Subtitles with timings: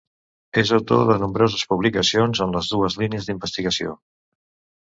[0.61, 3.95] És autor de nombroses publicacions en les dues línies d'investigació.